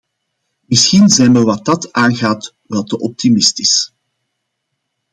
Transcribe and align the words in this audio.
Misschien 0.67 1.09
zijn 1.09 1.33
we 1.33 1.41
wat 1.43 1.65
dat 1.65 1.91
aangaat 1.93 2.55
wel 2.65 2.83
te 2.83 2.99
optimistisch. 2.99 3.93